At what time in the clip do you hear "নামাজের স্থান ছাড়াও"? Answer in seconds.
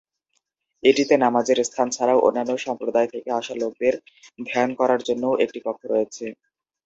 1.17-2.23